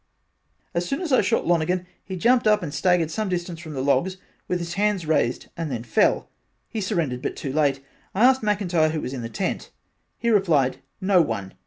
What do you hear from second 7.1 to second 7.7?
but too